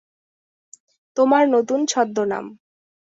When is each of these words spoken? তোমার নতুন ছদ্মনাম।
তোমার 1.17 1.43
নতুন 1.49 1.79
ছদ্মনাম। 1.85 2.45